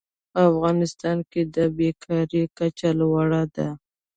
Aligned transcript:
په 0.31 0.39
افغانستان 0.51 1.17
کې 1.31 1.41
د 1.55 1.57
بېکارۍ 1.77 2.43
کچه 2.57 2.89
لوړه 2.99 3.41
ده. 3.55 3.69